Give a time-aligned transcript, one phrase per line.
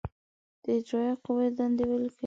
[0.63, 2.17] د اجرائیه قوې دندې ولیکئ.